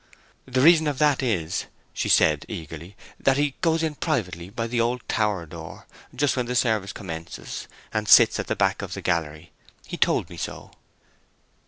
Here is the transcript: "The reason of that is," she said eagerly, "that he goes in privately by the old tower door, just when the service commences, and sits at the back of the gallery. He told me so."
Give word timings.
"The 0.47 0.61
reason 0.61 0.87
of 0.87 0.97
that 0.97 1.21
is," 1.21 1.67
she 1.93 2.09
said 2.09 2.43
eagerly, 2.47 2.95
"that 3.19 3.37
he 3.37 3.53
goes 3.61 3.83
in 3.83 3.93
privately 3.93 4.49
by 4.49 4.65
the 4.65 4.81
old 4.81 5.07
tower 5.07 5.45
door, 5.45 5.85
just 6.15 6.35
when 6.35 6.47
the 6.47 6.55
service 6.55 6.91
commences, 6.91 7.67
and 7.93 8.07
sits 8.07 8.39
at 8.39 8.47
the 8.47 8.55
back 8.55 8.81
of 8.81 8.95
the 8.95 9.01
gallery. 9.03 9.51
He 9.85 9.97
told 9.97 10.31
me 10.31 10.37
so." 10.37 10.71